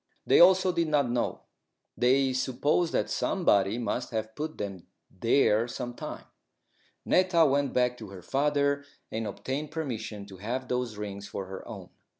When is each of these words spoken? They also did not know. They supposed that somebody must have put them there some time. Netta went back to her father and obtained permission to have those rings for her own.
They 0.25 0.39
also 0.39 0.71
did 0.71 0.87
not 0.87 1.11
know. 1.11 1.41
They 1.95 2.33
supposed 2.33 2.91
that 2.91 3.07
somebody 3.07 3.77
must 3.77 4.09
have 4.09 4.33
put 4.33 4.57
them 4.57 4.87
there 5.11 5.67
some 5.67 5.93
time. 5.93 6.25
Netta 7.05 7.45
went 7.45 7.71
back 7.73 7.97
to 7.99 8.07
her 8.09 8.23
father 8.23 8.83
and 9.11 9.27
obtained 9.27 9.69
permission 9.69 10.25
to 10.25 10.37
have 10.37 10.67
those 10.67 10.97
rings 10.97 11.27
for 11.27 11.45
her 11.45 11.67
own. 11.67 11.89